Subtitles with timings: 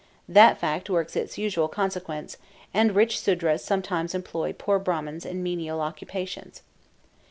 [0.27, 2.37] That fact works its usual consequence,
[2.73, 6.63] and rich Sudras sometimes employ poor Brahmans in menial occupations.